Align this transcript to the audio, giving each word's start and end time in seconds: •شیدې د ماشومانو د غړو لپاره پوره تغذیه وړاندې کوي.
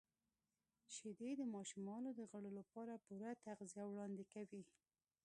•شیدې 0.93 1.31
د 1.37 1.41
ماشومانو 1.55 2.09
د 2.19 2.21
غړو 2.31 2.51
لپاره 2.59 3.01
پوره 3.05 3.31
تغذیه 3.45 3.85
وړاندې 3.87 4.23
کوي. 4.33 4.61